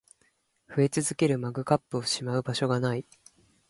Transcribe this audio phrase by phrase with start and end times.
[0.75, 3.05] 増え続けるマグカップをしまう場所が無い